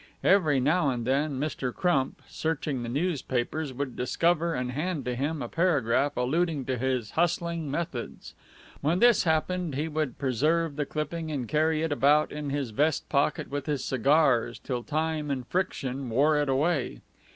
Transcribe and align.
Every 0.23 0.59
now 0.59 0.89
and 0.89 1.05
then 1.05 1.39
Mr. 1.39 1.71
Crump, 1.71 2.23
searching 2.27 2.81
the 2.81 2.89
newspapers, 2.89 3.71
would 3.71 3.95
discover 3.95 4.55
and 4.55 4.71
hand 4.71 5.05
to 5.05 5.13
him 5.15 5.43
a 5.43 5.47
paragraph 5.47 6.17
alluding 6.17 6.65
to 6.65 6.77
his 6.79 7.11
"hustling 7.11 7.69
methods." 7.69 8.33
When 8.81 8.97
this 8.97 9.25
happened, 9.25 9.75
he 9.75 9.87
would 9.87 10.17
preserve 10.17 10.75
the 10.75 10.87
clipping 10.87 11.29
and 11.31 11.47
carry 11.47 11.83
it 11.83 11.91
about 11.91 12.31
in 12.31 12.49
his 12.49 12.71
vest 12.71 13.09
pocket 13.09 13.51
with 13.51 13.67
his 13.67 13.85
cigars 13.85 14.57
till 14.57 14.81
time 14.81 15.29
and 15.29 15.45
friction 15.45 16.09
wore 16.09 16.35
it 16.39 16.49
away. 16.49 17.01